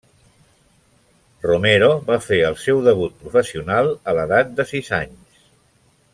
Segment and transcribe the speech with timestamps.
[1.43, 5.45] Romero va fer el seu debut professional a l'edat de sis anys.